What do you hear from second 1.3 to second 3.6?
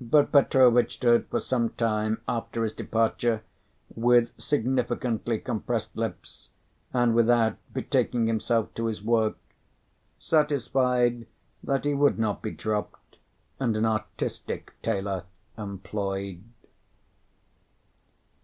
some time after his departure,